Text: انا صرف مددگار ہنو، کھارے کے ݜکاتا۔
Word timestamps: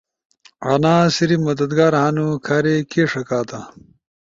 انا 0.71 0.95
صرف 1.15 1.37
مددگار 1.47 1.93
ہنو، 2.01 2.27
کھارے 2.45 2.75
کے 2.91 3.01
ݜکاتا۔ 3.11 3.59